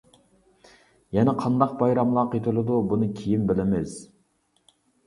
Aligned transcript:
يەنە 1.17 1.35
قانداق 1.43 1.77
بايراملار 1.83 2.33
قېتىلىدۇ 2.35 2.81
بۇنى 2.91 3.13
كىيىن 3.21 3.49
بىلىمىز. 3.53 3.99